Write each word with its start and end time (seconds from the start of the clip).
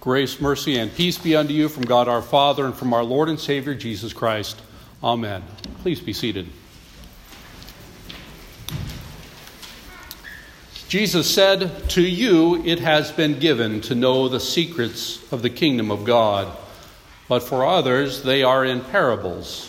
Grace, 0.00 0.40
mercy, 0.40 0.78
and 0.78 0.94
peace 0.94 1.18
be 1.18 1.34
unto 1.34 1.52
you 1.52 1.68
from 1.68 1.82
God 1.82 2.06
our 2.06 2.22
Father 2.22 2.64
and 2.64 2.74
from 2.74 2.94
our 2.94 3.02
Lord 3.02 3.28
and 3.28 3.38
Savior 3.38 3.74
Jesus 3.74 4.12
Christ. 4.12 4.62
Amen. 5.02 5.42
Please 5.82 5.98
be 5.98 6.12
seated. 6.12 6.46
Jesus 10.88 11.28
said, 11.28 11.90
To 11.90 12.00
you 12.00 12.64
it 12.64 12.78
has 12.78 13.10
been 13.10 13.40
given 13.40 13.80
to 13.82 13.96
know 13.96 14.28
the 14.28 14.38
secrets 14.38 15.20
of 15.32 15.42
the 15.42 15.50
kingdom 15.50 15.90
of 15.90 16.04
God, 16.04 16.56
but 17.28 17.40
for 17.40 17.66
others 17.66 18.22
they 18.22 18.44
are 18.44 18.64
in 18.64 18.80
parables, 18.80 19.68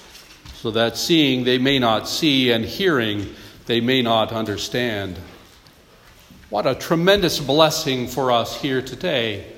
so 0.53 0.69
that 0.69 0.95
seeing 0.95 1.43
they 1.43 1.57
may 1.57 1.79
not 1.79 2.07
see, 2.07 2.51
and 2.51 2.63
hearing 2.63 3.33
they 3.65 3.81
may 3.81 4.03
not 4.03 4.31
understand. 4.31 5.17
What 6.51 6.67
a 6.67 6.75
tremendous 6.75 7.39
blessing 7.39 8.07
for 8.07 8.31
us 8.31 8.61
here 8.61 8.83
today 8.83 9.55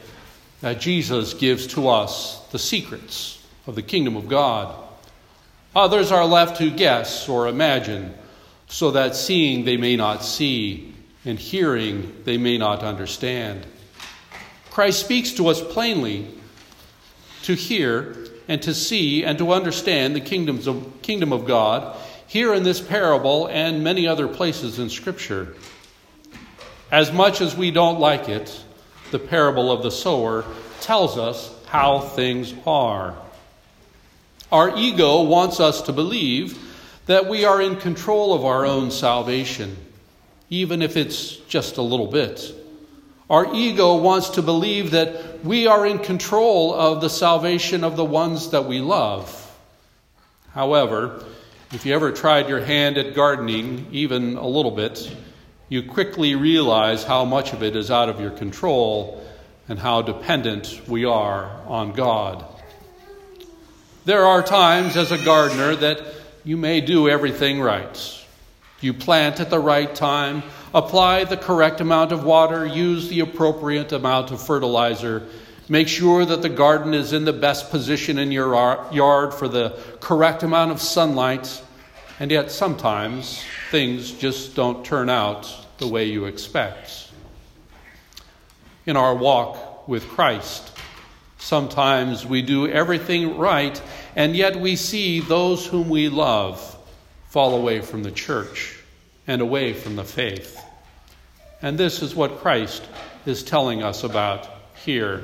that 0.62 0.80
Jesus 0.80 1.34
gives 1.34 1.68
to 1.68 1.90
us 1.90 2.40
the 2.52 2.60
secrets 2.60 3.44
of 3.68 3.76
the 3.76 3.82
kingdom 3.82 4.16
of 4.16 4.28
God. 4.28 4.76
Others 5.76 6.12
are 6.12 6.26
left 6.26 6.58
to 6.58 6.70
guess 6.70 7.28
or 7.28 7.48
imagine, 7.48 8.14
so 8.68 8.92
that 8.92 9.16
seeing 9.16 9.66
they 9.66 9.78
may 9.78 9.96
not 9.96 10.24
see, 10.24 10.94
and 11.26 11.38
hearing 11.38 12.16
they 12.24 12.38
may 12.38 12.58
not 12.58 12.84
understand. 12.84 13.66
Christ 14.70 15.02
speaks 15.02 15.32
to 15.34 15.48
us 15.48 15.62
plainly 15.62 16.28
to 17.44 17.54
hear 17.54 18.16
and 18.48 18.62
to 18.62 18.74
see 18.74 19.24
and 19.24 19.38
to 19.38 19.52
understand 19.52 20.16
the 20.16 20.22
kingdoms 20.22 20.68
of, 20.68 21.02
kingdom 21.02 21.34
of 21.34 21.46
God 21.46 21.98
here 22.28 22.54
in 22.54 22.64
this 22.64 22.80
parable 22.80 23.48
and 23.48 23.84
many 23.84 24.08
other 24.08 24.28
places 24.28 24.80
in 24.80 24.90
Scripture. 24.90 25.56
As 26.92 27.12
much 27.12 27.42
as 27.42 27.56
we 27.56 27.72
don't 27.72 28.00
like 28.00 28.30
it, 28.30 28.64
the 29.12 29.20
parable 29.20 29.72
of 29.72 29.84
the 29.84 29.92
sower, 29.92 30.46
tells 30.80 31.18
us 31.18 31.54
how 31.68 32.00
things 32.00 32.54
are. 32.66 33.16
Our 34.52 34.78
ego 34.78 35.24
wants 35.24 35.60
us 35.60 35.84
to 35.84 35.94
believe 35.94 36.58
that 37.06 37.28
we 37.28 37.46
are 37.46 37.62
in 37.62 37.78
control 37.78 38.34
of 38.34 38.44
our 38.44 38.66
own 38.66 38.92
salvation, 38.92 39.78
even 40.50 40.82
if 40.82 40.98
it's 40.98 41.36
just 41.48 41.78
a 41.78 41.82
little 41.82 42.08
bit. 42.08 42.54
Our 43.30 43.56
ego 43.56 43.96
wants 43.96 44.32
to 44.32 44.42
believe 44.42 44.92
that 44.92 45.46
we 45.46 45.68
are 45.68 45.86
in 45.86 46.00
control 46.00 46.74
of 46.74 47.00
the 47.00 47.10
salvation 47.10 47.86
of 47.86 47.96
the 47.96 48.04
ones 48.04 48.50
that 48.50 48.66
we 48.66 48.82
love. 48.82 49.38
However, 50.54 51.24
if 51.72 51.86
you 51.86 51.96
ever 51.96 52.12
tried 52.12 52.50
your 52.50 52.60
hand 52.60 52.98
at 52.98 53.16
gardening, 53.16 53.88
even 53.94 54.36
a 54.36 54.46
little 54.46 54.72
bit, 54.72 55.16
you 55.72 55.82
quickly 55.82 56.36
realize 56.36 57.06
how 57.06 57.24
much 57.24 57.54
of 57.54 57.64
it 57.64 57.78
is 57.78 57.90
out 57.90 58.10
of 58.10 58.20
your 58.20 58.30
control 58.30 59.26
and 59.70 59.80
how 59.80 60.02
dependent 60.02 60.82
we 60.86 61.06
are 61.06 61.46
on 61.66 61.94
God. 61.94 62.44
There 64.04 64.26
are 64.26 64.44
times 64.44 64.98
as 64.98 65.14
a 65.14 65.24
gardener 65.24 65.74
that 65.78 66.04
you 66.44 66.58
may 66.58 66.82
do 66.82 67.08
everything 67.08 67.62
right. 67.62 68.26
You 68.82 68.94
plant 68.94 69.40
at 69.40 69.50
the 69.50 69.60
right 69.60 69.96
time, 69.96 70.44
apply 70.74 71.24
the 71.24 71.38
correct 71.38 71.80
amount 71.80 72.12
of 72.12 72.26
water, 72.26 72.66
use 72.66 73.08
the 73.08 73.22
appropriate 73.22 73.94
amount 73.94 74.32
of 74.32 74.46
fertilizer, 74.46 75.26
make 75.70 75.88
sure 75.88 76.26
that 76.26 76.42
the 76.42 76.50
garden 76.50 76.94
is 76.94 77.14
in 77.14 77.24
the 77.24 77.32
best 77.32 77.70
position 77.72 78.20
in 78.20 78.34
your 78.34 78.54
yard 78.92 79.34
for 79.34 79.48
the 79.48 79.80
correct 80.02 80.44
amount 80.44 80.72
of 80.72 80.82
sunlight, 80.82 81.64
and 82.20 82.30
yet 82.30 82.52
sometimes 82.52 83.42
things 83.70 84.12
just 84.12 84.54
don't 84.54 84.84
turn 84.84 85.10
out 85.10 85.61
the 85.82 85.88
way 85.88 86.06
you 86.06 86.26
expect. 86.26 87.10
In 88.86 88.96
our 88.96 89.16
walk 89.16 89.88
with 89.88 90.08
Christ, 90.10 90.72
sometimes 91.40 92.24
we 92.24 92.44
do 92.44 92.68
everything 92.68 93.36
right, 93.36 93.82
and 94.16 94.36
yet 94.36 94.56
we 94.56 94.76
see 94.76 95.22
those 95.22 95.66
whom 95.66 95.90
we 95.90 96.08
love 96.08 96.78
fall 97.30 97.56
away 97.56 97.82
from 97.82 98.04
the 98.04 98.12
church 98.12 98.78
and 99.26 99.42
away 99.42 99.74
from 99.74 99.96
the 99.96 100.04
faith. 100.04 100.64
And 101.64 101.80
this 101.80 102.04
is 102.04 102.14
what 102.14 102.38
Christ 102.42 102.84
is 103.26 103.42
telling 103.42 103.82
us 103.82 104.04
about 104.04 104.48
here. 104.86 105.24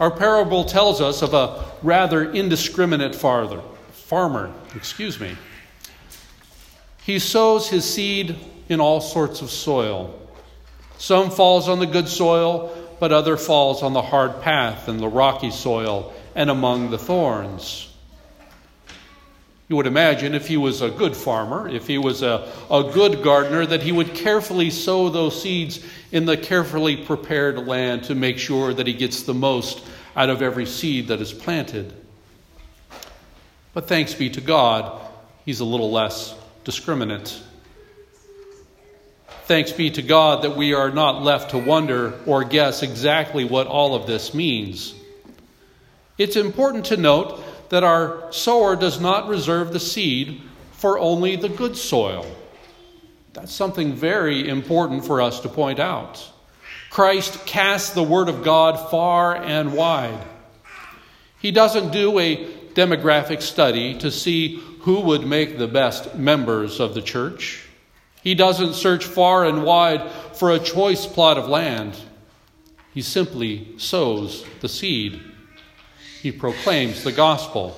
Our 0.00 0.10
parable 0.10 0.64
tells 0.64 1.00
us 1.00 1.22
of 1.22 1.34
a 1.34 1.64
rather 1.84 2.32
indiscriminate 2.32 3.14
farther, 3.14 3.62
farmer, 3.92 4.52
excuse 4.74 5.20
me. 5.20 5.36
He 7.04 7.20
sows 7.20 7.68
his 7.68 7.84
seed 7.84 8.36
in 8.68 8.80
all 8.80 9.00
sorts 9.00 9.42
of 9.42 9.50
soil. 9.50 10.18
Some 10.98 11.30
falls 11.30 11.68
on 11.68 11.78
the 11.78 11.86
good 11.86 12.08
soil, 12.08 12.76
but 13.00 13.12
other 13.12 13.36
falls 13.36 13.82
on 13.82 13.92
the 13.92 14.02
hard 14.02 14.40
path 14.42 14.88
and 14.88 15.00
the 15.00 15.08
rocky 15.08 15.50
soil 15.50 16.12
and 16.34 16.48
among 16.48 16.90
the 16.90 16.98
thorns. 16.98 17.88
You 19.68 19.76
would 19.76 19.86
imagine 19.86 20.34
if 20.34 20.46
he 20.46 20.56
was 20.56 20.82
a 20.82 20.90
good 20.90 21.16
farmer, 21.16 21.68
if 21.68 21.86
he 21.86 21.96
was 21.96 22.22
a, 22.22 22.52
a 22.70 22.90
good 22.92 23.22
gardener, 23.22 23.64
that 23.64 23.82
he 23.82 23.90
would 23.90 24.14
carefully 24.14 24.70
sow 24.70 25.08
those 25.08 25.40
seeds 25.40 25.80
in 26.10 26.26
the 26.26 26.36
carefully 26.36 26.96
prepared 26.96 27.66
land 27.66 28.04
to 28.04 28.14
make 28.14 28.38
sure 28.38 28.74
that 28.74 28.86
he 28.86 28.92
gets 28.92 29.22
the 29.22 29.34
most 29.34 29.82
out 30.14 30.28
of 30.28 30.42
every 30.42 30.66
seed 30.66 31.08
that 31.08 31.20
is 31.20 31.32
planted. 31.32 31.92
But 33.72 33.88
thanks 33.88 34.14
be 34.14 34.28
to 34.30 34.40
God, 34.40 35.00
he's 35.46 35.60
a 35.60 35.64
little 35.64 35.90
less 35.90 36.34
discriminate. 36.64 37.40
Thanks 39.52 39.70
be 39.70 39.90
to 39.90 40.00
God 40.00 40.44
that 40.44 40.56
we 40.56 40.72
are 40.72 40.90
not 40.90 41.22
left 41.22 41.50
to 41.50 41.58
wonder 41.58 42.18
or 42.24 42.42
guess 42.42 42.82
exactly 42.82 43.44
what 43.44 43.66
all 43.66 43.94
of 43.94 44.06
this 44.06 44.32
means. 44.32 44.94
It's 46.16 46.36
important 46.36 46.86
to 46.86 46.96
note 46.96 47.68
that 47.68 47.84
our 47.84 48.32
sower 48.32 48.76
does 48.76 48.98
not 48.98 49.28
reserve 49.28 49.74
the 49.74 49.78
seed 49.78 50.40
for 50.72 50.98
only 50.98 51.36
the 51.36 51.50
good 51.50 51.76
soil. 51.76 52.24
That's 53.34 53.52
something 53.52 53.92
very 53.92 54.48
important 54.48 55.04
for 55.04 55.20
us 55.20 55.40
to 55.40 55.50
point 55.50 55.78
out. 55.78 56.26
Christ 56.88 57.44
casts 57.44 57.90
the 57.90 58.02
Word 58.02 58.30
of 58.30 58.42
God 58.42 58.90
far 58.90 59.36
and 59.36 59.74
wide. 59.74 60.26
He 61.42 61.50
doesn't 61.50 61.92
do 61.92 62.18
a 62.18 62.42
demographic 62.72 63.42
study 63.42 63.98
to 63.98 64.10
see 64.10 64.56
who 64.80 65.00
would 65.00 65.26
make 65.26 65.58
the 65.58 65.68
best 65.68 66.14
members 66.14 66.80
of 66.80 66.94
the 66.94 67.02
church. 67.02 67.68
He 68.22 68.34
doesn't 68.34 68.74
search 68.74 69.04
far 69.04 69.44
and 69.44 69.64
wide 69.64 70.10
for 70.34 70.52
a 70.52 70.58
choice 70.58 71.06
plot 71.06 71.38
of 71.38 71.48
land. 71.48 71.96
He 72.94 73.02
simply 73.02 73.74
sows 73.78 74.44
the 74.60 74.68
seed. 74.68 75.20
He 76.20 76.30
proclaims 76.30 77.02
the 77.02 77.12
gospel. 77.12 77.76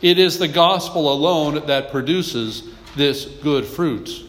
It 0.00 0.18
is 0.18 0.38
the 0.38 0.48
gospel 0.48 1.12
alone 1.12 1.66
that 1.66 1.90
produces 1.90 2.62
this 2.96 3.26
good 3.42 3.66
fruit. 3.66 4.24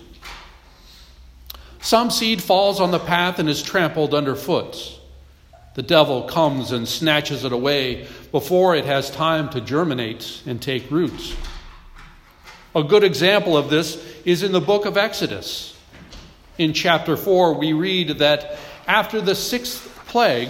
Some 1.80 2.12
seed 2.12 2.42
falls 2.42 2.82
on 2.82 2.92
the 2.92 3.00
path 3.00 3.40
and 3.40 3.48
is 3.48 3.64
trampled 3.64 4.14
underfoot. 4.14 5.00
The 5.76 5.84
devil 5.84 6.24
comes 6.24 6.72
and 6.72 6.88
snatches 6.88 7.46
it 7.46 7.54
away 7.54 8.08
before 8.32 8.76
it 8.76 8.84
has 8.86 9.12
time 9.12 9.48
to 9.50 9.62
germinate 9.62 10.42
and 10.46 10.62
take 10.62 10.90
root. 10.92 11.36
A 12.76 12.84
good 12.84 13.04
example 13.04 13.56
of 13.56 13.70
this 13.70 14.04
is 14.28 14.44
in 14.44 14.52
the 14.52 14.60
book 14.60 14.86
of 14.86 14.98
Exodus. 14.98 15.74
In 16.58 16.74
chapter 16.74 17.16
4, 17.16 17.54
we 17.54 17.72
read 17.72 18.20
that 18.20 18.60
after 18.86 19.22
the 19.22 19.34
sixth 19.34 19.88
plague, 20.08 20.50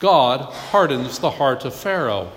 God 0.00 0.40
hardens 0.40 1.20
the 1.20 1.30
heart 1.30 1.64
of 1.64 1.72
Pharaoh. 1.72 2.32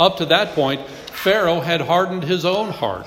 Up 0.00 0.16
to 0.16 0.26
that 0.26 0.56
point, 0.56 0.84
Pharaoh 0.88 1.60
had 1.60 1.82
hardened 1.82 2.24
his 2.24 2.44
own 2.44 2.70
heart. 2.70 3.06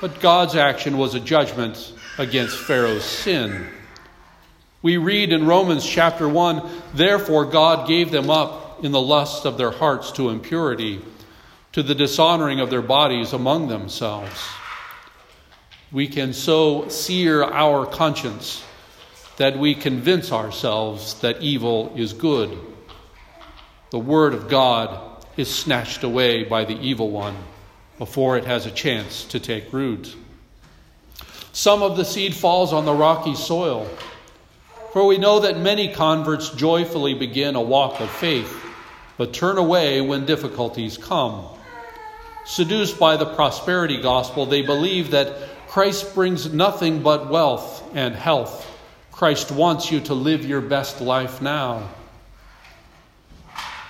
But 0.00 0.20
God's 0.20 0.54
action 0.54 0.96
was 0.96 1.16
a 1.16 1.20
judgment 1.20 1.92
against 2.16 2.56
Pharaoh's 2.56 3.04
sin. 3.04 3.66
We 4.80 4.96
read 4.96 5.32
in 5.32 5.44
Romans 5.44 5.84
chapter 5.84 6.28
1 6.28 6.70
Therefore, 6.94 7.46
God 7.46 7.88
gave 7.88 8.12
them 8.12 8.30
up 8.30 8.84
in 8.84 8.92
the 8.92 9.00
lust 9.00 9.44
of 9.44 9.58
their 9.58 9.72
hearts 9.72 10.12
to 10.12 10.28
impurity 10.28 11.02
to 11.72 11.82
the 11.82 11.94
dishonoring 11.94 12.60
of 12.60 12.70
their 12.70 12.82
bodies 12.82 13.32
among 13.32 13.68
themselves. 13.68 14.48
We 15.92 16.08
can 16.08 16.32
so 16.32 16.88
sear 16.88 17.44
our 17.44 17.86
conscience 17.86 18.64
that 19.36 19.58
we 19.58 19.74
convince 19.74 20.32
ourselves 20.32 21.20
that 21.20 21.40
evil 21.40 21.92
is 21.96 22.12
good. 22.12 22.58
The 23.90 23.98
Word 23.98 24.34
of 24.34 24.48
God 24.48 25.24
is 25.36 25.52
snatched 25.52 26.02
away 26.02 26.44
by 26.44 26.64
the 26.64 26.78
evil 26.78 27.10
one 27.10 27.36
before 27.98 28.36
it 28.36 28.44
has 28.44 28.66
a 28.66 28.70
chance 28.70 29.24
to 29.24 29.40
take 29.40 29.72
root. 29.72 30.14
Some 31.52 31.82
of 31.82 31.96
the 31.96 32.04
seed 32.04 32.34
falls 32.34 32.72
on 32.72 32.84
the 32.84 32.94
rocky 32.94 33.34
soil, 33.34 33.88
for 34.92 35.06
we 35.06 35.18
know 35.18 35.40
that 35.40 35.58
many 35.58 35.92
converts 35.92 36.50
joyfully 36.50 37.14
begin 37.14 37.56
a 37.56 37.60
walk 37.60 38.00
of 38.00 38.10
faith, 38.10 38.64
but 39.16 39.32
turn 39.32 39.58
away 39.58 40.00
when 40.00 40.24
difficulties 40.26 40.96
come. 40.96 41.46
Seduced 42.44 42.98
by 42.98 43.16
the 43.16 43.26
prosperity 43.34 44.00
gospel, 44.00 44.46
they 44.46 44.62
believe 44.62 45.12
that 45.12 45.36
Christ 45.68 46.14
brings 46.14 46.52
nothing 46.52 47.02
but 47.02 47.28
wealth 47.30 47.88
and 47.94 48.14
health. 48.14 48.66
Christ 49.12 49.52
wants 49.52 49.92
you 49.92 50.00
to 50.00 50.14
live 50.14 50.44
your 50.44 50.60
best 50.60 51.00
life 51.00 51.40
now. 51.40 51.88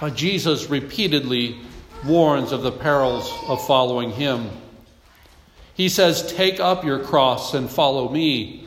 But 0.01 0.15
Jesus 0.15 0.69
repeatedly 0.69 1.59
warns 2.05 2.53
of 2.53 2.63
the 2.63 2.73
perils 2.73 3.33
of 3.47 3.65
following 3.67 4.11
him. 4.11 4.51
He 5.75 5.89
says, 5.89 6.33
Take 6.33 6.61
up 6.61 6.85
your 6.85 6.99
cross 6.99 7.55
and 7.55 7.71
follow 7.71 8.09
me. 8.09 8.67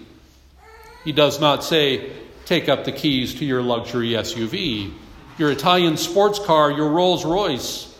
He 1.03 1.11
does 1.11 1.39
not 1.39 1.63
say, 1.63 2.11
Take 2.45 2.69
up 2.69 2.85
the 2.85 2.91
keys 2.91 3.35
to 3.35 3.45
your 3.45 3.61
luxury 3.61 4.09
SUV, 4.09 4.91
your 5.37 5.51
Italian 5.51 5.97
sports 5.97 6.39
car, 6.39 6.71
your 6.71 6.89
Rolls 6.89 7.25
Royce. 7.25 7.92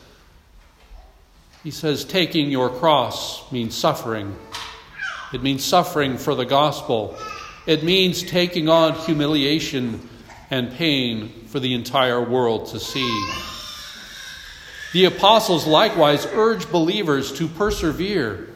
He 1.64 1.72
says, 1.72 2.04
Taking 2.04 2.52
your 2.52 2.70
cross 2.70 3.50
means 3.52 3.76
suffering. 3.76 4.36
It 5.34 5.42
means 5.42 5.64
suffering 5.64 6.18
for 6.18 6.36
the 6.36 6.46
gospel. 6.46 7.18
It 7.66 7.84
means 7.84 8.22
taking 8.22 8.68
on 8.68 8.94
humiliation 8.94 10.10
and 10.52 10.74
pain 10.74 11.46
for 11.48 11.60
the 11.60 11.74
entire 11.74 12.22
world 12.22 12.68
to 12.68 12.80
see. 12.80 13.30
The 14.92 15.06
apostles 15.06 15.66
likewise 15.66 16.28
urge 16.28 16.70
believers 16.70 17.32
to 17.40 17.48
persevere. 17.48 18.50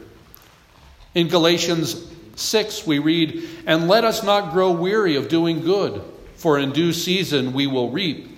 In 1.14 1.28
Galatians 1.28 2.06
6, 2.36 2.86
we 2.86 3.00
read, 3.00 3.48
And 3.66 3.88
let 3.88 4.04
us 4.04 4.22
not 4.22 4.52
grow 4.52 4.70
weary 4.70 5.16
of 5.16 5.28
doing 5.28 5.62
good, 5.62 6.02
for 6.36 6.58
in 6.58 6.70
due 6.70 6.92
season 6.92 7.54
we 7.54 7.66
will 7.66 7.90
reap 7.90 8.28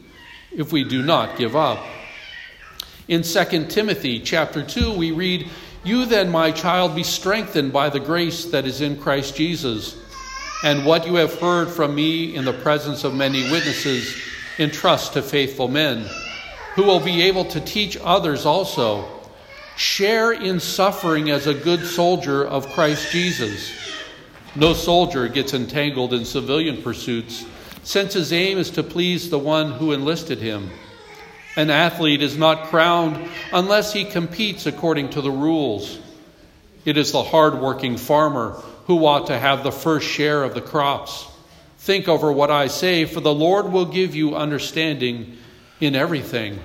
if 0.52 0.72
we 0.72 0.84
do 0.84 1.02
not 1.02 1.37
give 1.37 1.56
up. 1.56 1.84
In 3.11 3.23
2 3.23 3.67
Timothy 3.67 4.21
chapter 4.21 4.62
2, 4.62 4.97
we 4.97 5.11
read, 5.11 5.51
You 5.83 6.07
then, 6.07 6.31
my 6.31 6.53
child, 6.53 6.95
be 6.95 7.03
strengthened 7.03 7.73
by 7.73 7.91
the 7.91 7.99
grace 7.99 8.45
that 8.45 8.67
is 8.67 8.81
in 8.81 8.97
Christ 9.01 9.35
Jesus. 9.35 9.97
And 10.62 10.87
what 10.87 11.09
you 11.09 11.17
have 11.17 11.41
heard 11.41 11.69
from 11.69 11.93
me 11.93 12.37
in 12.37 12.45
the 12.45 12.53
presence 12.53 13.03
of 13.03 13.12
many 13.12 13.51
witnesses, 13.51 14.15
entrust 14.61 15.15
to 15.15 15.23
faithful 15.23 15.67
men 15.67 16.07
who 16.77 16.85
will 16.85 17.01
be 17.01 17.23
able 17.23 17.47
to 17.47 17.61
teach 17.61 17.99
others 18.01 18.47
also. 18.47 19.09
Share 19.77 20.31
in 20.31 20.61
suffering 20.61 21.31
as 21.31 21.49
a 21.49 21.55
good 21.55 21.85
soldier 21.85 22.47
of 22.47 22.69
Christ 22.69 23.11
Jesus. 23.11 23.73
No 24.55 24.73
soldier 24.73 25.27
gets 25.27 25.53
entangled 25.53 26.15
in 26.15 26.25
civilian 26.25 26.81
pursuits, 26.81 27.45
since 27.83 28.13
his 28.13 28.33
aim 28.33 28.56
is 28.56 28.71
to 28.71 28.85
please 28.85 29.31
the 29.31 29.39
one 29.41 29.73
who 29.73 29.91
enlisted 29.91 30.39
him. 30.39 30.71
An 31.56 31.70
athlete 31.70 32.23
is 32.23 32.37
not 32.37 32.69
crowned 32.69 33.29
unless 33.52 33.93
he 33.93 34.05
competes 34.05 34.67
according 34.67 35.11
to 35.11 35.20
the 35.20 35.31
rules. 35.31 35.99
It 36.85 36.97
is 36.97 37.12
the 37.12 37.23
hard-working 37.23 37.97
farmer 37.97 38.50
who 38.87 39.05
ought 39.05 39.26
to 39.26 39.38
have 39.38 39.62
the 39.62 39.73
first 39.73 40.06
share 40.06 40.43
of 40.43 40.55
the 40.55 40.61
crops. 40.61 41.26
Think 41.79 42.08
over 42.08 42.31
what 42.31 42.50
I 42.50 42.69
say, 42.69 43.05
for 43.05 43.20
the 43.20 43.35
Lord 43.35 43.73
will 43.73 43.87
give 43.87 44.14
you 44.14 44.37
understanding 44.37 45.38
in 45.81 45.97
everything. 45.97 46.58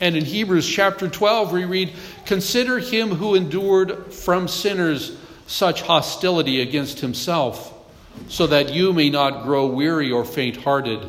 And 0.00 0.16
in 0.16 0.24
Hebrews 0.24 0.68
chapter 0.68 1.08
12, 1.08 1.52
we 1.52 1.64
read, 1.64 1.92
Consider 2.26 2.78
him 2.78 3.10
who 3.10 3.34
endured 3.34 4.12
from 4.12 4.48
sinners 4.48 5.16
such 5.46 5.82
hostility 5.82 6.60
against 6.60 7.00
himself, 7.00 7.72
so 8.28 8.46
that 8.48 8.72
you 8.72 8.92
may 8.92 9.10
not 9.10 9.44
grow 9.44 9.66
weary 9.66 10.10
or 10.10 10.24
faint 10.24 10.56
hearted. 10.56 11.08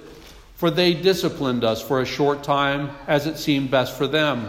For 0.61 0.69
they 0.69 0.93
disciplined 0.93 1.63
us 1.63 1.81
for 1.81 2.01
a 2.01 2.05
short 2.05 2.43
time 2.43 2.91
as 3.07 3.25
it 3.25 3.39
seemed 3.39 3.71
best 3.71 3.97
for 3.97 4.05
them. 4.05 4.47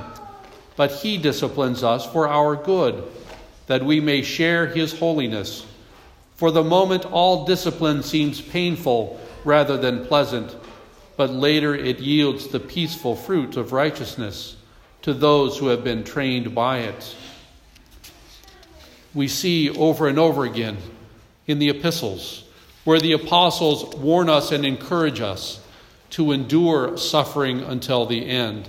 But 0.76 0.92
He 0.92 1.16
disciplines 1.16 1.82
us 1.82 2.04
for 2.04 2.28
our 2.28 2.54
good, 2.54 3.02
that 3.66 3.82
we 3.82 3.98
may 3.98 4.20
share 4.20 4.66
His 4.66 4.98
holiness. 4.98 5.64
For 6.36 6.50
the 6.50 6.62
moment, 6.62 7.06
all 7.06 7.46
discipline 7.46 8.02
seems 8.02 8.42
painful 8.42 9.18
rather 9.42 9.78
than 9.78 10.04
pleasant 10.04 10.54
but 11.16 11.30
later 11.30 11.74
it 11.74 11.98
yields 11.98 12.48
the 12.48 12.60
peaceful 12.60 13.16
fruit 13.16 13.56
of 13.56 13.72
righteousness 13.72 14.56
to 15.00 15.14
those 15.14 15.56
who 15.56 15.68
have 15.68 15.82
been 15.82 16.04
trained 16.04 16.54
by 16.54 16.80
it. 16.80 17.16
We 19.14 19.28
see 19.28 19.70
over 19.70 20.08
and 20.08 20.18
over 20.18 20.44
again 20.44 20.76
in 21.46 21.58
the 21.58 21.70
epistles 21.70 22.44
where 22.84 23.00
the 23.00 23.12
apostles 23.12 23.94
warn 23.96 24.28
us 24.28 24.52
and 24.52 24.66
encourage 24.66 25.22
us 25.22 25.61
to 26.12 26.32
endure 26.32 26.96
suffering 26.96 27.62
until 27.62 28.06
the 28.06 28.26
end 28.26 28.68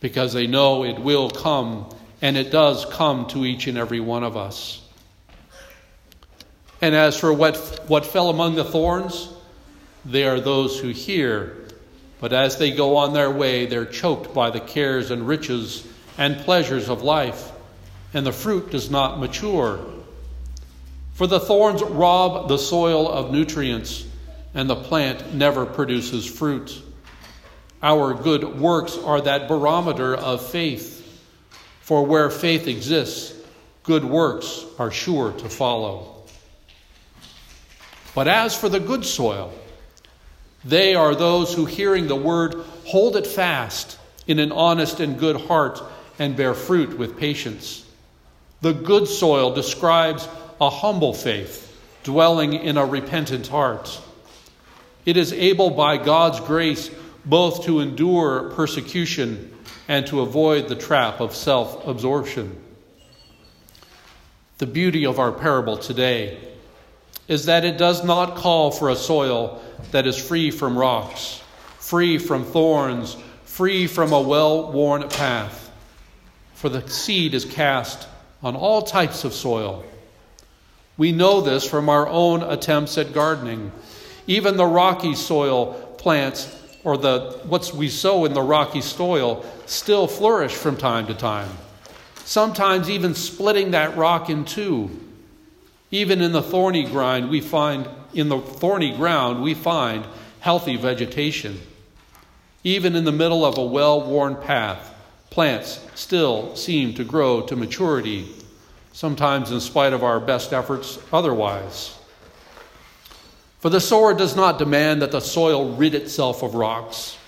because 0.00 0.32
they 0.32 0.46
know 0.46 0.84
it 0.84 0.98
will 0.98 1.30
come 1.30 1.88
and 2.20 2.36
it 2.36 2.50
does 2.50 2.84
come 2.86 3.26
to 3.28 3.44
each 3.44 3.66
and 3.66 3.78
every 3.78 4.00
one 4.00 4.24
of 4.24 4.36
us. 4.36 4.82
And 6.82 6.94
as 6.94 7.18
for 7.18 7.32
what, 7.32 7.56
what 7.86 8.04
fell 8.04 8.30
among 8.30 8.56
the 8.56 8.64
thorns, 8.64 9.28
they 10.04 10.24
are 10.24 10.40
those 10.40 10.78
who 10.78 10.88
hear, 10.88 11.56
but 12.20 12.32
as 12.32 12.58
they 12.58 12.70
go 12.70 12.96
on 12.96 13.12
their 13.12 13.30
way, 13.30 13.66
they're 13.66 13.86
choked 13.86 14.34
by 14.34 14.50
the 14.50 14.60
cares 14.60 15.10
and 15.10 15.26
riches 15.26 15.86
and 16.18 16.36
pleasures 16.38 16.88
of 16.88 17.02
life, 17.02 17.52
and 18.12 18.26
the 18.26 18.32
fruit 18.32 18.70
does 18.70 18.90
not 18.90 19.20
mature. 19.20 19.84
For 21.14 21.26
the 21.26 21.40
thorns 21.40 21.82
rob 21.82 22.48
the 22.48 22.58
soil 22.58 23.08
of 23.08 23.30
nutrients, 23.30 24.04
and 24.56 24.70
the 24.70 24.74
plant 24.74 25.34
never 25.34 25.66
produces 25.66 26.26
fruit. 26.26 26.82
Our 27.82 28.14
good 28.14 28.58
works 28.58 28.96
are 28.96 29.20
that 29.20 29.48
barometer 29.48 30.16
of 30.16 30.44
faith. 30.44 30.94
For 31.82 32.04
where 32.04 32.30
faith 32.30 32.66
exists, 32.66 33.34
good 33.82 34.02
works 34.02 34.64
are 34.78 34.90
sure 34.90 35.32
to 35.32 35.48
follow. 35.50 36.22
But 38.14 38.28
as 38.28 38.56
for 38.56 38.70
the 38.70 38.80
good 38.80 39.04
soil, 39.04 39.52
they 40.64 40.94
are 40.94 41.14
those 41.14 41.52
who, 41.52 41.66
hearing 41.66 42.08
the 42.08 42.16
word, 42.16 42.54
hold 42.86 43.14
it 43.16 43.26
fast 43.26 43.98
in 44.26 44.38
an 44.38 44.52
honest 44.52 45.00
and 45.00 45.18
good 45.18 45.38
heart 45.42 45.82
and 46.18 46.34
bear 46.34 46.54
fruit 46.54 46.98
with 46.98 47.18
patience. 47.18 47.84
The 48.62 48.72
good 48.72 49.06
soil 49.06 49.54
describes 49.54 50.26
a 50.62 50.70
humble 50.70 51.12
faith 51.12 51.78
dwelling 52.04 52.54
in 52.54 52.78
a 52.78 52.86
repentant 52.86 53.48
heart. 53.48 54.00
It 55.06 55.16
is 55.16 55.32
able 55.32 55.70
by 55.70 55.96
God's 55.96 56.40
grace 56.40 56.90
both 57.24 57.64
to 57.64 57.80
endure 57.80 58.50
persecution 58.50 59.52
and 59.88 60.06
to 60.08 60.20
avoid 60.20 60.68
the 60.68 60.74
trap 60.74 61.20
of 61.20 61.34
self 61.34 61.86
absorption. 61.86 62.60
The 64.58 64.66
beauty 64.66 65.06
of 65.06 65.18
our 65.18 65.32
parable 65.32 65.76
today 65.76 66.38
is 67.28 67.46
that 67.46 67.64
it 67.64 67.78
does 67.78 68.04
not 68.04 68.36
call 68.36 68.70
for 68.70 68.90
a 68.90 68.96
soil 68.96 69.62
that 69.90 70.06
is 70.06 70.16
free 70.16 70.50
from 70.50 70.78
rocks, 70.78 71.42
free 71.78 72.18
from 72.18 72.44
thorns, 72.44 73.16
free 73.44 73.86
from 73.86 74.12
a 74.12 74.20
well 74.20 74.72
worn 74.72 75.08
path. 75.08 75.70
For 76.54 76.68
the 76.68 76.88
seed 76.88 77.34
is 77.34 77.44
cast 77.44 78.08
on 78.42 78.56
all 78.56 78.82
types 78.82 79.24
of 79.24 79.34
soil. 79.34 79.84
We 80.96 81.12
know 81.12 81.42
this 81.42 81.68
from 81.68 81.88
our 81.88 82.08
own 82.08 82.42
attempts 82.42 82.96
at 82.96 83.12
gardening. 83.12 83.70
Even 84.26 84.56
the 84.56 84.66
rocky 84.66 85.14
soil 85.14 85.74
plants, 85.98 86.54
or 86.84 86.96
the 86.96 87.40
what 87.44 87.72
we 87.74 87.88
sow 87.88 88.24
in 88.24 88.34
the 88.34 88.42
rocky 88.42 88.80
soil, 88.80 89.44
still 89.66 90.06
flourish 90.06 90.54
from 90.54 90.76
time 90.76 91.06
to 91.06 91.14
time. 91.14 91.50
Sometimes 92.24 92.90
even 92.90 93.14
splitting 93.14 93.72
that 93.72 93.96
rock 93.96 94.30
in 94.30 94.44
two. 94.44 94.90
Even 95.90 96.20
in 96.20 96.32
the 96.32 96.42
thorny 96.42 96.84
grind, 96.84 97.30
we 97.30 97.40
find 97.40 97.88
in 98.14 98.28
the 98.28 98.40
thorny 98.40 98.96
ground, 98.96 99.42
we 99.42 99.54
find 99.54 100.04
healthy 100.40 100.76
vegetation. 100.76 101.60
Even 102.64 102.96
in 102.96 103.04
the 103.04 103.12
middle 103.12 103.44
of 103.44 103.58
a 103.58 103.64
well 103.64 104.00
worn 104.00 104.34
path, 104.36 104.92
plants 105.30 105.84
still 105.94 106.54
seem 106.56 106.94
to 106.94 107.04
grow 107.04 107.42
to 107.42 107.54
maturity, 107.54 108.28
sometimes 108.92 109.52
in 109.52 109.60
spite 109.60 109.92
of 109.92 110.02
our 110.02 110.18
best 110.18 110.52
efforts 110.52 110.98
otherwise. 111.12 111.95
For 113.66 113.70
the 113.70 113.80
sower 113.80 114.14
does 114.14 114.36
not 114.36 114.60
demand 114.60 115.02
that 115.02 115.10
the 115.10 115.18
soil 115.18 115.74
rid 115.74 115.96
itself 115.96 116.44
of 116.44 116.54
rocks. 116.54 117.18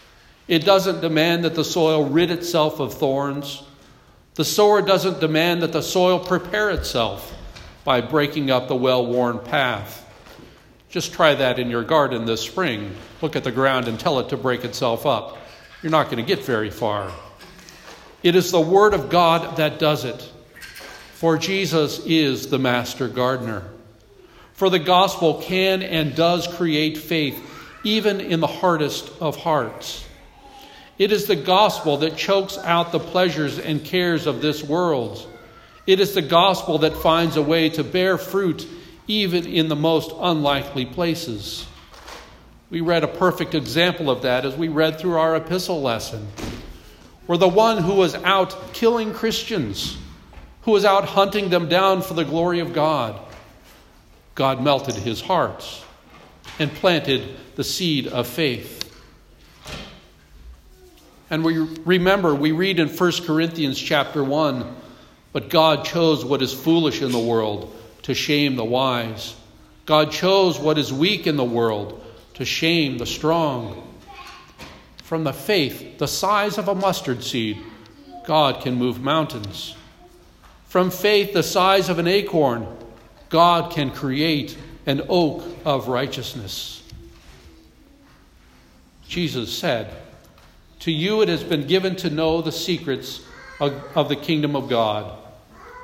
It 0.47 0.65
doesn't 0.65 1.01
demand 1.01 1.43
that 1.43 1.57
the 1.57 1.65
soil 1.65 2.05
rid 2.05 2.31
itself 2.31 2.79
of 2.79 2.95
thorns. 2.95 3.65
The 4.37 4.45
sower 4.45 4.81
doesn't 4.81 5.19
demand 5.19 5.63
that 5.65 5.73
the 5.73 5.83
soil 5.83 6.21
prepare 6.21 6.71
itself 6.71 7.35
by 7.83 8.03
breaking 8.03 8.53
up 8.53 8.69
the 8.69 8.77
well 8.77 9.05
worn 9.05 9.41
path. 9.41 10.09
Just 10.89 11.13
try 11.13 11.35
that 11.35 11.59
in 11.59 11.71
your 11.71 11.83
garden 11.83 12.25
this 12.25 12.43
spring. 12.43 12.95
Look 13.21 13.35
at 13.35 13.43
the 13.43 13.51
ground 13.51 13.89
and 13.89 13.99
tell 13.99 14.21
it 14.21 14.29
to 14.29 14.37
break 14.37 14.65
itself 14.65 15.07
up. 15.07 15.39
You're 15.83 15.91
not 15.91 16.05
going 16.05 16.25
to 16.25 16.37
get 16.37 16.45
very 16.45 16.71
far. 16.71 17.11
It 18.23 18.37
is 18.37 18.53
the 18.53 18.61
Word 18.61 18.95
of 18.95 19.11
God 19.11 19.57
that 19.57 19.81
does 19.81 20.05
it. 20.05 20.23
For 21.15 21.37
Jesus 21.37 21.99
is 22.07 22.47
the 22.47 22.61
master 22.61 23.09
gardener. 23.09 23.69
For 24.59 24.69
the 24.71 24.81
gospel 24.81 25.41
can 25.41 25.85
and 25.85 26.17
does 26.17 26.49
create 26.49 26.99
faith, 26.99 27.41
even 27.85 28.21
in 28.21 28.41
the 28.41 28.49
hardest 28.49 29.09
of 29.21 29.37
hearts. 29.37 30.05
It 30.99 31.13
is 31.13 31.27
the 31.27 31.37
gospel 31.37 31.99
that 31.99 32.17
chokes 32.17 32.59
out 32.59 32.91
the 32.91 32.99
pleasures 32.99 33.61
and 33.61 33.85
cares 33.85 34.27
of 34.27 34.43
this 34.43 34.65
world. 34.65 35.25
It 35.87 36.01
is 36.01 36.13
the 36.13 36.23
gospel 36.23 36.79
that 36.79 36.97
finds 36.97 37.37
a 37.37 37.43
way 37.43 37.69
to 37.69 37.85
bear 37.85 38.19
fruit 38.19 38.67
even 39.07 39.47
in 39.47 39.69
the 39.69 39.77
most 39.77 40.11
unlikely 40.19 40.87
places. 40.87 41.65
We 42.69 42.81
read 42.81 43.05
a 43.05 43.09
perfect 43.09 43.55
example 43.55 44.11
of 44.11 44.23
that 44.23 44.45
as 44.45 44.57
we 44.57 44.67
read 44.67 44.99
through 44.99 45.19
our 45.19 45.37
epistle 45.37 45.81
lesson, 45.81 46.27
where 47.27 47.39
the 47.39 47.47
one 47.47 47.79
who 47.81 47.95
was 47.95 48.17
out 48.17 48.75
killing 48.75 49.13
Christians, 49.13 49.97
who 50.63 50.73
was 50.73 50.85
out 50.85 51.05
hunting 51.05 51.49
them 51.49 51.69
down 51.69 52.03
for 52.03 52.15
the 52.15 52.25
glory 52.25 52.59
of 52.59 52.73
God, 52.73 53.21
God 54.39 54.63
melted 54.63 54.95
his 54.95 55.21
heart 55.21 55.67
and 56.61 56.73
planted 56.73 57.37
the 57.57 57.65
seed 57.65 58.07
of 58.07 58.29
faith. 58.29 58.77
And 61.29 61.45
we 61.45 61.59
remember, 61.59 62.37
we 62.37 62.53
read 62.53 62.79
in 62.79 62.89
1 62.89 63.13
Corinthians 63.27 63.77
chapter 63.77 64.23
1 64.23 64.77
but 65.33 65.51
God 65.51 65.85
chose 65.85 66.25
what 66.25 66.41
is 66.41 66.55
foolish 66.55 67.03
in 67.03 67.13
the 67.13 67.19
world 67.19 67.75
to 68.03 68.15
shame 68.15 68.57
the 68.57 68.65
wise. 68.65 69.37
God 69.85 70.11
chose 70.11 70.59
what 70.59 70.79
is 70.79 70.93
weak 70.93 71.27
in 71.27 71.37
the 71.37 71.45
world 71.45 72.03
to 72.35 72.45
shame 72.45 72.99
the 72.99 73.07
strong. 73.07 73.85
From 75.03 75.25
the 75.25 75.33
faith, 75.33 75.99
the 75.99 76.09
size 76.09 76.59
of 76.59 76.69
a 76.69 76.75
mustard 76.75 77.25
seed, 77.25 77.59
God 78.25 78.63
can 78.63 78.77
move 78.77 79.01
mountains. 79.01 79.75
From 80.67 80.91
faith, 80.91 81.33
the 81.33 81.43
size 81.43 81.89
of 81.89 81.99
an 81.99 82.07
acorn, 82.07 82.67
God 83.29 83.73
can 83.73 83.91
create 83.91 84.57
an 84.87 85.03
oak 85.09 85.45
of 85.65 85.89
righteousness. 85.89 86.83
Jesus 89.07 89.57
said, 89.57 89.95
To 90.81 90.91
you 90.91 91.23
it 91.23 91.29
has 91.29 91.43
been 91.43 91.67
given 91.67 91.97
to 91.97 92.11
know 92.11 92.43
the 92.43 92.53
secrets 92.53 93.21
of, 93.61 93.73
of 93.97 94.09
the 94.09 94.17
kingdom 94.17 94.57
of 94.57 94.69
God, 94.69 95.17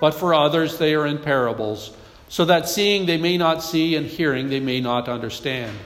but 0.01 0.13
for 0.13 0.35
others 0.35 0.79
they 0.79 0.95
are 0.95 1.07
in 1.07 1.19
parables 1.19 1.95
so 2.29 2.45
that 2.47 2.69
seeing 2.69 3.07
they 3.07 3.17
may 3.17 3.37
not 3.37 3.63
see 3.63 3.95
and 3.95 4.07
hearing 4.07 4.49
they 4.49 4.61
may 4.61 4.81
not 4.81 5.09
understand. 5.09 5.77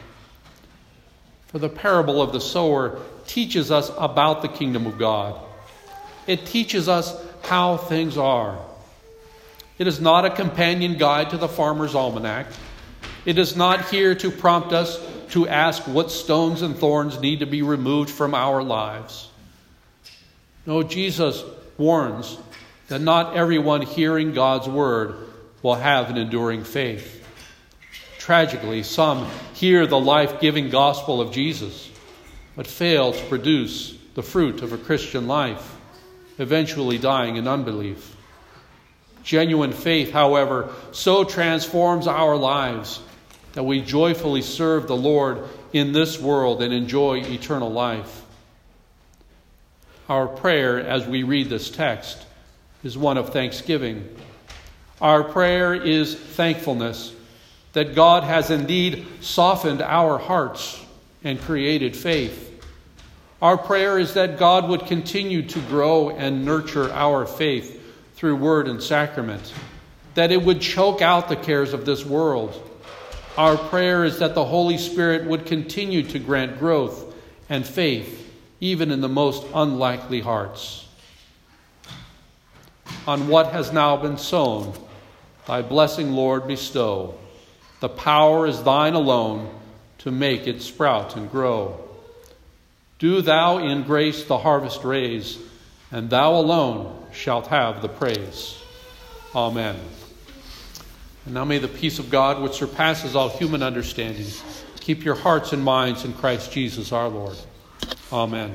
For 1.48 1.58
the 1.58 1.68
parable 1.68 2.22
of 2.22 2.32
the 2.32 2.40
sower 2.40 3.00
teaches 3.26 3.70
us 3.70 3.90
about 3.98 4.42
the 4.42 4.48
kingdom 4.48 4.86
of 4.86 4.98
God. 4.98 5.38
It 6.26 6.46
teaches 6.46 6.88
us 6.88 7.14
how 7.42 7.76
things 7.76 8.16
are. 8.16 8.58
It 9.78 9.86
is 9.86 10.00
not 10.00 10.24
a 10.24 10.30
companion 10.30 10.98
guide 10.98 11.30
to 11.30 11.36
the 11.36 11.48
farmer's 11.48 11.94
almanac. 11.94 12.46
It 13.24 13.38
is 13.38 13.56
not 13.56 13.90
here 13.90 14.14
to 14.16 14.30
prompt 14.30 14.72
us 14.72 15.00
to 15.30 15.46
ask 15.46 15.86
what 15.86 16.10
stones 16.10 16.62
and 16.62 16.76
thorns 16.76 17.20
need 17.20 17.40
to 17.40 17.46
be 17.46 17.62
removed 17.62 18.10
from 18.10 18.34
our 18.34 18.62
lives. 18.62 19.28
No, 20.66 20.82
Jesus 20.82 21.44
warns 21.76 22.38
that 22.88 23.00
not 23.00 23.36
everyone 23.36 23.82
hearing 23.82 24.32
God's 24.32 24.68
word 24.68 25.14
will 25.62 25.76
have 25.76 26.10
an 26.10 26.16
enduring 26.16 26.64
faith. 26.64 27.24
Tragically, 28.18 28.82
some 28.82 29.28
hear 29.54 29.86
the 29.86 29.98
life 29.98 30.40
giving 30.40 30.70
gospel 30.70 31.20
of 31.20 31.32
Jesus, 31.32 31.90
but 32.56 32.66
fail 32.66 33.12
to 33.12 33.24
produce 33.26 33.96
the 34.14 34.22
fruit 34.22 34.62
of 34.62 34.72
a 34.72 34.78
Christian 34.78 35.26
life, 35.26 35.76
eventually 36.38 36.98
dying 36.98 37.36
in 37.36 37.46
unbelief. 37.46 38.16
Genuine 39.28 39.72
faith, 39.72 40.10
however, 40.10 40.72
so 40.90 41.22
transforms 41.22 42.06
our 42.06 42.34
lives 42.34 42.98
that 43.52 43.62
we 43.62 43.82
joyfully 43.82 44.40
serve 44.40 44.88
the 44.88 44.96
Lord 44.96 45.46
in 45.74 45.92
this 45.92 46.18
world 46.18 46.62
and 46.62 46.72
enjoy 46.72 47.18
eternal 47.18 47.70
life. 47.70 48.24
Our 50.08 50.28
prayer 50.28 50.80
as 50.80 51.06
we 51.06 51.24
read 51.24 51.50
this 51.50 51.70
text 51.70 52.24
is 52.82 52.96
one 52.96 53.18
of 53.18 53.28
thanksgiving 53.28 54.08
our 54.98 55.22
prayer 55.22 55.74
is 55.74 56.14
thankfulness 56.14 57.14
that 57.74 57.94
God 57.94 58.24
has 58.24 58.50
indeed 58.50 59.06
softened 59.20 59.82
our 59.82 60.16
hearts 60.16 60.82
and 61.22 61.38
created 61.38 61.94
faith. 61.94 62.46
Our 63.42 63.58
prayer 63.58 63.98
is 63.98 64.14
that 64.14 64.38
God 64.38 64.70
would 64.70 64.86
continue 64.86 65.42
to 65.42 65.60
grow 65.60 66.08
and 66.08 66.46
nurture 66.46 66.90
our 66.94 67.26
faith 67.26 67.77
through 68.18 68.34
word 68.34 68.66
and 68.66 68.82
sacrament, 68.82 69.54
that 70.14 70.32
it 70.32 70.42
would 70.42 70.60
choke 70.60 71.00
out 71.00 71.28
the 71.28 71.36
cares 71.36 71.72
of 71.72 71.86
this 71.86 72.04
world. 72.04 72.52
Our 73.36 73.56
prayer 73.56 74.04
is 74.04 74.18
that 74.18 74.34
the 74.34 74.44
Holy 74.44 74.76
Spirit 74.76 75.28
would 75.28 75.46
continue 75.46 76.02
to 76.02 76.18
grant 76.18 76.58
growth 76.58 77.14
and 77.48 77.64
faith 77.64 78.28
even 78.58 78.90
in 78.90 79.00
the 79.00 79.08
most 79.08 79.46
unlikely 79.54 80.20
hearts. 80.20 80.88
On 83.06 83.28
what 83.28 83.52
has 83.52 83.72
now 83.72 83.96
been 83.96 84.18
sown, 84.18 84.74
Thy 85.46 85.62
blessing, 85.62 86.12
Lord, 86.12 86.48
bestow. 86.48 87.14
The 87.78 87.88
power 87.88 88.48
is 88.48 88.64
thine 88.64 88.94
alone 88.94 89.48
to 89.98 90.10
make 90.10 90.48
it 90.48 90.60
sprout 90.60 91.16
and 91.16 91.30
grow. 91.30 91.78
Do 92.98 93.22
thou 93.22 93.58
in 93.58 93.84
grace 93.84 94.24
the 94.24 94.38
harvest 94.38 94.82
raise, 94.82 95.38
and 95.92 96.10
thou 96.10 96.34
alone 96.34 96.97
shalt 97.12 97.48
have 97.48 97.82
the 97.82 97.88
praise. 97.88 98.62
Amen. 99.34 99.76
And 101.24 101.34
now 101.34 101.44
may 101.44 101.58
the 101.58 101.68
peace 101.68 101.98
of 101.98 102.10
God, 102.10 102.40
which 102.40 102.54
surpasses 102.54 103.14
all 103.14 103.28
human 103.28 103.62
understanding, 103.62 104.26
keep 104.80 105.04
your 105.04 105.14
hearts 105.14 105.52
and 105.52 105.62
minds 105.62 106.04
in 106.04 106.14
Christ 106.14 106.52
Jesus 106.52 106.92
our 106.92 107.08
Lord. 107.08 107.36
Amen. 108.12 108.54